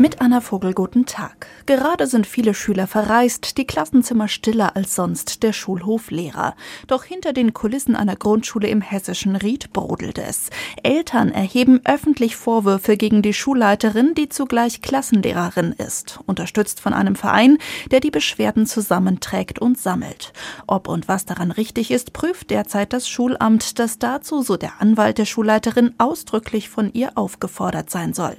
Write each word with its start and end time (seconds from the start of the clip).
Mit 0.00 0.20
Anna 0.20 0.40
Vogel, 0.40 0.74
guten 0.74 1.06
Tag. 1.06 1.48
Gerade 1.66 2.06
sind 2.06 2.24
viele 2.24 2.54
Schüler 2.54 2.86
verreist, 2.86 3.58
die 3.58 3.66
Klassenzimmer 3.66 4.28
stiller 4.28 4.76
als 4.76 4.94
sonst, 4.94 5.42
der 5.42 5.52
Schulhof 5.52 6.12
leerer. 6.12 6.54
Doch 6.86 7.02
hinter 7.02 7.32
den 7.32 7.52
Kulissen 7.52 7.96
einer 7.96 8.14
Grundschule 8.14 8.68
im 8.68 8.80
hessischen 8.80 9.34
Ried 9.34 9.72
brodelt 9.72 10.18
es. 10.18 10.50
Eltern 10.84 11.32
erheben 11.32 11.80
öffentlich 11.84 12.36
Vorwürfe 12.36 12.96
gegen 12.96 13.22
die 13.22 13.34
Schulleiterin, 13.34 14.14
die 14.14 14.28
zugleich 14.28 14.82
Klassenlehrerin 14.82 15.72
ist, 15.72 16.20
unterstützt 16.26 16.78
von 16.78 16.94
einem 16.94 17.16
Verein, 17.16 17.58
der 17.90 17.98
die 17.98 18.12
Beschwerden 18.12 18.66
zusammenträgt 18.66 19.58
und 19.58 19.78
sammelt. 19.78 20.32
Ob 20.68 20.86
und 20.86 21.08
was 21.08 21.24
daran 21.24 21.50
richtig 21.50 21.90
ist, 21.90 22.12
prüft 22.12 22.50
derzeit 22.50 22.92
das 22.92 23.08
Schulamt, 23.08 23.80
das 23.80 23.98
dazu, 23.98 24.42
so 24.42 24.56
der 24.56 24.80
Anwalt 24.80 25.18
der 25.18 25.24
Schulleiterin, 25.24 25.96
ausdrücklich 25.98 26.68
von 26.68 26.92
ihr 26.92 27.18
aufgefordert 27.18 27.90
sein 27.90 28.14
soll. 28.14 28.36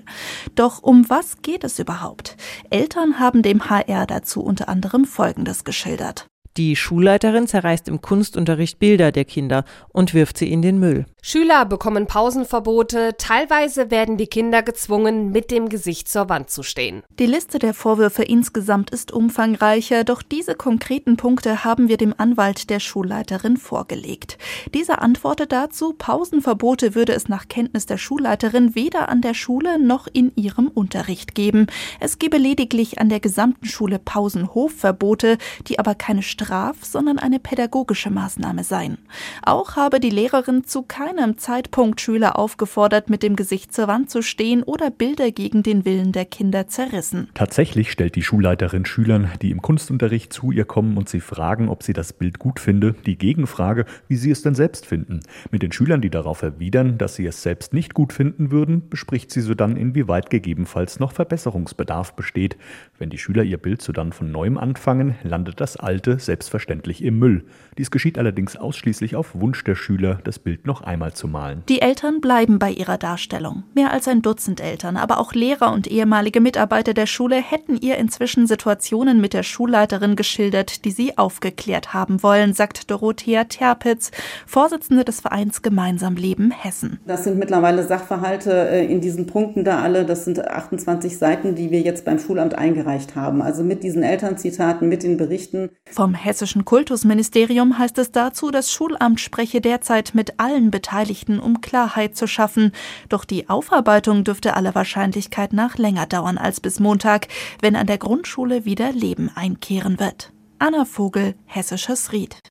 Doch 0.55 0.81
um 0.81 1.09
was 1.09 1.41
geht 1.41 1.48
es 1.63 1.79
überhaupt? 1.79 2.37
Eltern 2.69 3.19
haben 3.19 3.41
dem 3.41 3.69
HR 3.69 4.05
dazu 4.05 4.41
unter 4.43 4.69
anderem 4.69 5.05
Folgendes 5.05 5.63
geschildert. 5.63 6.27
Die 6.59 6.75
Schulleiterin 6.75 7.47
zerreißt 7.47 7.87
im 7.87 8.01
Kunstunterricht 8.01 8.79
Bilder 8.79 9.13
der 9.13 9.23
Kinder 9.23 9.63
und 9.93 10.13
wirft 10.13 10.37
sie 10.37 10.51
in 10.51 10.61
den 10.61 10.77
Müll. 10.77 11.05
Schüler 11.21 11.65
bekommen 11.65 12.05
Pausenverbote, 12.05 13.15
teilweise 13.17 13.91
werden 13.91 14.17
die 14.17 14.27
Kinder 14.27 14.61
gezwungen, 14.61 15.31
mit 15.31 15.51
dem 15.51 15.69
Gesicht 15.69 16.09
zur 16.09 16.27
Wand 16.27 16.49
zu 16.49 16.61
stehen. 16.61 17.03
Die 17.17 17.27
Liste 17.27 17.59
der 17.59 17.73
Vorwürfe 17.73 18.23
insgesamt 18.23 18.89
ist 18.89 19.13
umfangreicher, 19.13 20.03
doch 20.03 20.21
diese 20.21 20.55
konkreten 20.55 21.15
Punkte 21.15 21.63
haben 21.63 21.87
wir 21.87 21.95
dem 21.95 22.13
Anwalt 22.17 22.69
der 22.69 22.81
Schulleiterin 22.81 23.55
vorgelegt. 23.55 24.37
Dieser 24.73 25.01
antwortet 25.01 25.53
dazu, 25.53 25.93
Pausenverbote 25.93 26.93
würde 26.93 27.13
es 27.13 27.29
nach 27.29 27.47
Kenntnis 27.47 27.85
der 27.85 27.97
Schulleiterin 27.97 28.75
weder 28.75 29.07
an 29.07 29.21
der 29.21 29.33
Schule 29.33 29.81
noch 29.81 30.07
in 30.11 30.33
ihrem 30.35 30.67
Unterricht 30.67 31.35
geben. 31.35 31.67
Es 32.01 32.19
gebe 32.19 32.37
lediglich 32.37 32.99
an 32.99 33.07
der 33.07 33.21
gesamten 33.21 33.65
Schule 33.65 33.97
Pausenhofverbote, 33.97 35.37
die 35.67 35.79
aber 35.79 35.95
keine 35.95 36.21
Straf, 36.49 36.83
sondern 36.83 37.19
eine 37.19 37.37
pädagogische 37.37 38.09
Maßnahme 38.09 38.63
seien. 38.63 38.97
Auch 39.43 39.75
habe 39.75 39.99
die 39.99 40.09
Lehrerin 40.09 40.63
zu 40.63 40.81
keinem 40.81 41.37
Zeitpunkt 41.37 42.01
Schüler 42.01 42.39
aufgefordert, 42.39 43.07
mit 43.07 43.21
dem 43.21 43.35
Gesicht 43.35 43.71
zur 43.71 43.87
Wand 43.87 44.09
zu 44.09 44.23
stehen 44.23 44.63
oder 44.63 44.89
Bilder 44.89 45.29
gegen 45.29 45.61
den 45.61 45.85
Willen 45.85 46.11
der 46.11 46.25
Kinder 46.25 46.67
zerrissen. 46.67 47.29
Tatsächlich 47.35 47.91
stellt 47.91 48.15
die 48.15 48.23
Schulleiterin 48.23 48.85
Schülern, 48.85 49.29
die 49.43 49.51
im 49.51 49.61
Kunstunterricht 49.61 50.33
zu 50.33 50.51
ihr 50.51 50.65
kommen 50.65 50.97
und 50.97 51.07
sie 51.07 51.19
fragen, 51.19 51.69
ob 51.69 51.83
sie 51.83 51.93
das 51.93 52.13
Bild 52.13 52.39
gut 52.39 52.59
finde, 52.59 52.95
die 53.05 53.19
Gegenfrage, 53.19 53.85
wie 54.07 54.15
sie 54.15 54.31
es 54.31 54.41
denn 54.41 54.55
selbst 54.55 54.87
finden. 54.87 55.19
Mit 55.51 55.61
den 55.61 55.71
Schülern, 55.71 56.01
die 56.01 56.09
darauf 56.09 56.41
erwidern, 56.41 56.97
dass 56.97 57.13
sie 57.13 57.27
es 57.27 57.43
selbst 57.43 57.75
nicht 57.75 57.93
gut 57.93 58.11
finden 58.11 58.49
würden, 58.49 58.89
bespricht 58.89 59.29
sie 59.29 59.41
so 59.41 59.53
dann, 59.53 59.77
inwieweit 59.77 60.31
gegebenenfalls 60.31 60.99
noch 60.99 61.11
Verbesserungsbedarf 61.11 62.15
besteht. 62.15 62.57
Wenn 62.97 63.11
die 63.11 63.19
Schüler 63.19 63.43
ihr 63.43 63.59
Bild 63.59 63.83
so 63.83 63.93
dann 63.93 64.13
von 64.13 64.31
neuem 64.31 64.57
anfangen, 64.57 65.13
landet 65.21 65.61
das 65.61 65.77
alte 65.77 66.17
selbstverständlich 66.29 67.03
im 67.03 67.17
Müll. 67.17 67.43
Dies 67.79 67.89
geschieht 67.89 68.19
allerdings 68.19 68.55
ausschließlich 68.55 69.15
auf 69.15 69.33
Wunsch 69.33 69.63
der 69.63 69.73
Schüler, 69.73 70.19
das 70.23 70.37
Bild 70.37 70.67
noch 70.67 70.81
einmal 70.81 71.13
zu 71.13 71.27
malen. 71.27 71.63
Die 71.69 71.81
Eltern 71.81 72.21
bleiben 72.21 72.59
bei 72.59 72.69
ihrer 72.69 72.99
Darstellung. 72.99 73.63
Mehr 73.73 73.91
als 73.91 74.07
ein 74.07 74.21
Dutzend 74.21 74.61
Eltern, 74.61 74.95
aber 74.95 75.19
auch 75.19 75.33
Lehrer 75.33 75.73
und 75.73 75.87
ehemalige 75.87 76.39
Mitarbeiter 76.39 76.93
der 76.93 77.07
Schule 77.07 77.37
hätten 77.37 77.77
ihr 77.77 77.97
inzwischen 77.97 78.45
Situationen 78.45 79.19
mit 79.19 79.33
der 79.33 79.41
Schulleiterin 79.41 80.15
geschildert, 80.15 80.85
die 80.85 80.91
sie 80.91 81.17
aufgeklärt 81.17 81.95
haben 81.95 82.21
wollen, 82.21 82.53
sagt 82.53 82.91
Dorothea 82.91 83.45
Terpitz, 83.45 84.11
Vorsitzende 84.45 85.03
des 85.03 85.21
Vereins 85.21 85.63
Gemeinsam 85.63 86.15
Leben 86.15 86.51
Hessen. 86.51 86.99
Das 87.07 87.23
sind 87.23 87.39
mittlerweile 87.39 87.87
Sachverhalte 87.87 88.69
äh, 88.69 88.85
in 88.85 89.01
diesen 89.01 89.25
Punkten 89.25 89.63
da 89.63 89.81
alle. 89.81 90.05
Das 90.05 90.25
sind 90.25 90.47
28 90.47 91.17
Seiten, 91.17 91.55
die 91.55 91.71
wir 91.71 91.81
jetzt 91.81 92.05
beim 92.05 92.19
Schulamt 92.19 92.53
eingereicht 92.53 93.15
haben. 93.15 93.41
Also 93.41 93.63
mit 93.63 93.81
diesen 93.81 94.03
Elternzitaten, 94.03 94.87
mit 94.87 95.01
den 95.01 95.17
Berichten. 95.17 95.71
Vom 95.89 96.13
hessischen 96.23 96.65
Kultusministerium 96.65 97.77
heißt 97.77 97.97
es 97.97 98.11
dazu, 98.11 98.51
das 98.51 98.71
Schulamt 98.71 99.19
spreche 99.19 99.61
derzeit 99.61 100.13
mit 100.13 100.39
allen 100.39 100.71
Beteiligten 100.71 101.39
um 101.39 101.61
Klarheit 101.61 102.15
zu 102.15 102.27
schaffen. 102.27 102.71
Doch 103.09 103.25
die 103.25 103.49
Aufarbeitung 103.49 104.23
dürfte 104.23 104.55
aller 104.55 104.75
Wahrscheinlichkeit 104.75 105.53
nach 105.53 105.77
länger 105.77 106.05
dauern 106.05 106.37
als 106.37 106.59
bis 106.59 106.79
Montag, 106.79 107.27
wenn 107.61 107.75
an 107.75 107.87
der 107.87 107.97
Grundschule 107.97 108.65
wieder 108.65 108.91
Leben 108.91 109.31
einkehren 109.33 109.99
wird. 109.99 110.31
Anna 110.59 110.85
Vogel, 110.85 111.35
Hessisches 111.45 112.11
Ried. 112.11 112.39